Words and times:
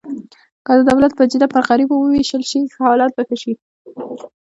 که 0.65 0.71
د 0.77 0.79
دولت 0.89 1.11
بودیجه 1.17 1.47
پر 1.53 1.61
غریبو 1.69 1.95
ووېشل 1.99 2.43
شي، 2.51 2.59
حالت 2.83 3.11
به 3.17 3.23
ښه 3.27 3.35
شي. 3.41 3.53